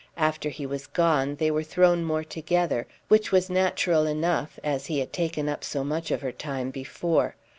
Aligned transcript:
After 0.17 0.49
he 0.49 0.65
was 0.65 0.87
gone 0.87 1.35
they 1.35 1.51
were 1.51 1.61
thrown 1.61 2.03
more 2.03 2.23
together, 2.23 2.87
which 3.07 3.31
was 3.31 3.51
natural 3.51 4.07
enough, 4.07 4.57
as 4.63 4.87
he 4.87 4.97
had 4.97 5.13
taken 5.13 5.47
up 5.47 5.63
so 5.63 5.83
much 5.83 6.09
of 6.09 6.21
her 6.23 6.31
time 6.31 6.71
before. 6.71 7.35